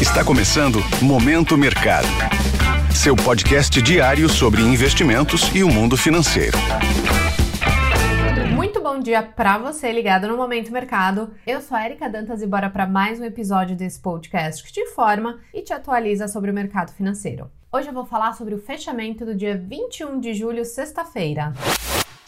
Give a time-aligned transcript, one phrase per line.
[0.00, 2.06] Está começando Momento Mercado.
[2.94, 6.56] Seu podcast diário sobre investimentos e o mundo financeiro.
[8.54, 11.34] Muito bom dia para você ligado no Momento Mercado.
[11.44, 14.80] Eu sou a Erika Dantas e bora para mais um episódio desse podcast que te
[14.80, 17.50] informa e te atualiza sobre o mercado financeiro.
[17.72, 21.52] Hoje eu vou falar sobre o fechamento do dia 21 de julho, sexta-feira.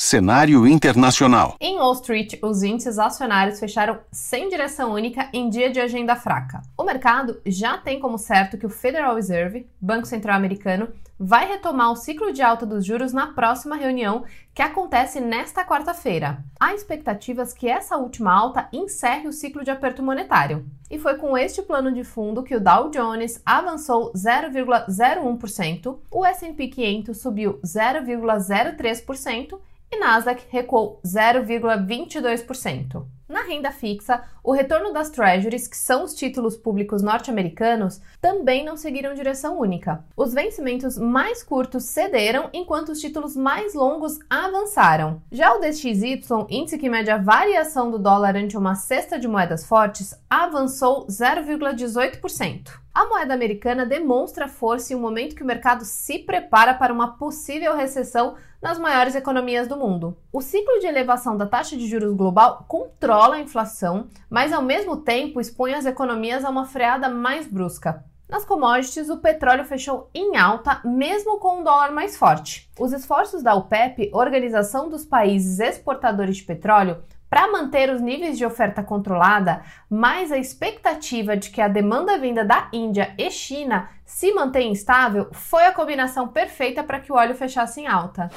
[0.03, 1.57] Cenário internacional.
[1.61, 6.62] Em Wall Street, os índices acionários fecharam sem direção única em dia de agenda fraca.
[6.75, 11.92] O mercado já tem como certo que o Federal Reserve, Banco Central Americano, vai retomar
[11.92, 16.42] o ciclo de alta dos juros na próxima reunião, que acontece nesta quarta-feira.
[16.59, 20.64] Há expectativas que essa última alta encerre o ciclo de aperto monetário.
[20.91, 26.69] E foi com este plano de fundo que o Dow Jones avançou 0,01%, o S&P
[26.69, 29.59] 500 subiu 0,03%
[29.93, 33.05] e Nasdaq recuou 0,22%.
[33.31, 38.77] Na renda fixa, o retorno das treasuries, que são os títulos públicos norte-americanos, também não
[38.77, 40.05] seguiram direção única.
[40.17, 45.23] Os vencimentos mais curtos cederam, enquanto os títulos mais longos avançaram.
[45.31, 49.64] Já o DXY, índice que mede a variação do dólar ante uma cesta de moedas
[49.64, 52.81] fortes, avançou 0,18%.
[52.92, 57.16] A moeda americana demonstra força em um momento que o mercado se prepara para uma
[57.16, 60.16] possível recessão nas maiores economias do mundo.
[60.33, 64.96] O ciclo de elevação da taxa de juros global controla a inflação, mas ao mesmo
[64.96, 68.05] tempo expõe as economias a uma freada mais brusca.
[68.28, 72.68] Nas commodities, o petróleo fechou em alta, mesmo com um dólar mais forte.
[72.78, 76.98] Os esforços da OPEP, Organização dos Países Exportadores de Petróleo,
[77.31, 82.45] para manter os níveis de oferta controlada, mais a expectativa de que a demanda vinda
[82.45, 87.36] da Índia e China se mantenha estável, foi a combinação perfeita para que o óleo
[87.36, 88.28] fechasse em alta.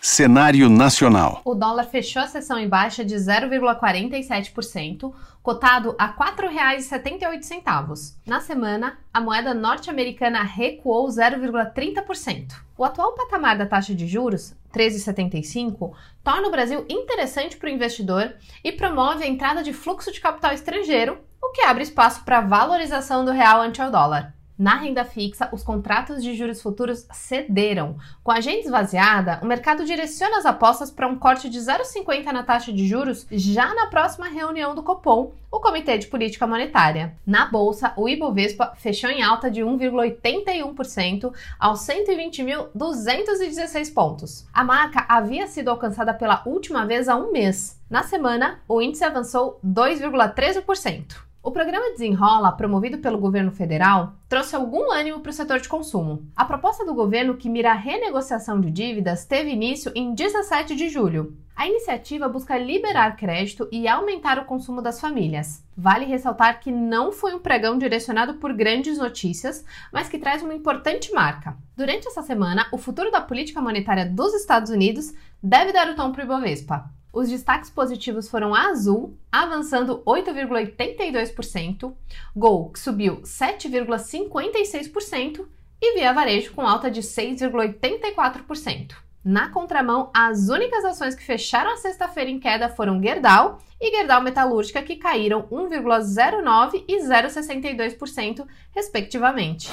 [0.00, 1.42] Cenário nacional.
[1.44, 8.14] O dólar fechou a sessão em baixa de 0,47%, cotado a R$ 4,78.
[8.24, 12.52] Na semana, a moeda norte-americana recuou 0,30%.
[12.76, 15.90] O atual patamar da taxa de juros, 13,75,
[16.22, 20.52] torna o Brasil interessante para o investidor e promove a entrada de fluxo de capital
[20.52, 24.32] estrangeiro, o que abre espaço para a valorização do real ante o dólar.
[24.58, 27.96] Na renda fixa, os contratos de juros futuros cederam.
[28.24, 32.42] Com a agenda esvaziada, o mercado direciona as apostas para um corte de 0,50 na
[32.42, 37.16] taxa de juros já na próxima reunião do Copom, o Comitê de Política Monetária.
[37.24, 44.44] Na bolsa, o Ibovespa fechou em alta de 1,81% aos 120.216 pontos.
[44.52, 47.80] A marca havia sido alcançada pela última vez há um mês.
[47.88, 51.27] Na semana, o índice avançou 2,13%.
[51.48, 56.28] O programa Desenrola, promovido pelo governo federal, trouxe algum ânimo para o setor de consumo.
[56.36, 60.90] A proposta do governo que mira a renegociação de dívidas teve início em 17 de
[60.90, 61.38] julho.
[61.56, 65.64] A iniciativa busca liberar crédito e aumentar o consumo das famílias.
[65.74, 70.52] Vale ressaltar que não foi um pregão direcionado por grandes notícias, mas que traz uma
[70.52, 71.56] importante marca.
[71.74, 76.12] Durante essa semana, o futuro da política monetária dos Estados Unidos deve dar o tom
[76.12, 76.97] para o Ibovespa.
[77.18, 81.92] Os destaques positivos foram a Azul, avançando 8,82%,
[82.36, 85.44] Gol, que subiu 7,56%,
[85.82, 88.94] e Via Varejo, com alta de 6,84%.
[89.24, 94.22] Na contramão, as únicas ações que fecharam a sexta-feira em queda foram Gerdau e Gerdau
[94.22, 99.68] Metalúrgica, que caíram 1,09% e 0,62%, respectivamente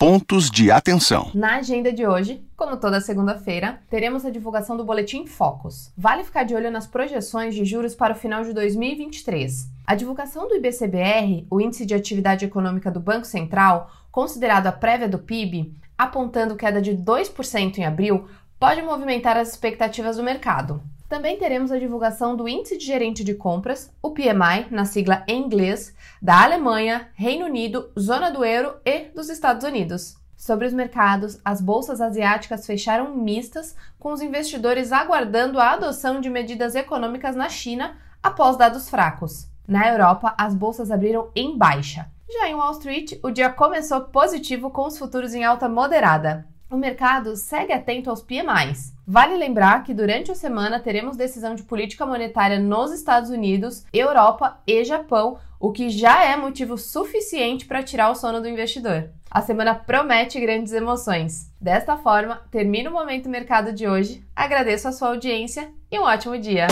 [0.00, 1.30] pontos de atenção.
[1.34, 5.92] Na agenda de hoje, como toda segunda-feira, teremos a divulgação do Boletim Focus.
[5.94, 9.68] Vale ficar de olho nas projeções de juros para o final de 2023.
[9.86, 15.06] A divulgação do IBCBR, o Índice de Atividade Econômica do Banco Central, considerado a prévia
[15.06, 18.26] do PIB, apontando queda de 2% em abril,
[18.58, 20.82] pode movimentar as expectativas do mercado.
[21.10, 25.42] Também teremos a divulgação do Índice de Gerente de Compras, o PMI, na sigla em
[25.42, 30.16] inglês, da Alemanha, Reino Unido, Zona do Euro e dos Estados Unidos.
[30.36, 36.30] Sobre os mercados, as bolsas asiáticas fecharam mistas, com os investidores aguardando a adoção de
[36.30, 39.48] medidas econômicas na China após dados fracos.
[39.66, 42.08] Na Europa, as bolsas abriram em baixa.
[42.32, 46.76] Já em Wall Street, o dia começou positivo com os futuros em alta moderada o
[46.76, 48.94] mercado segue atento aos PMIs.
[49.12, 54.60] Vale lembrar que durante a semana teremos decisão de política monetária nos Estados Unidos, Europa
[54.64, 59.10] e Japão, o que já é motivo suficiente para tirar o sono do investidor.
[59.28, 61.50] A semana promete grandes emoções.
[61.60, 64.22] Desta forma, termina o Momento Mercado de hoje.
[64.36, 66.68] Agradeço a sua audiência e um ótimo dia.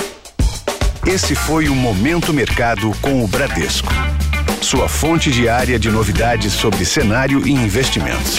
[1.04, 3.88] Esse foi o Momento Mercado com o Bradesco.
[4.62, 8.38] Sua fonte diária de novidades sobre cenário e investimentos.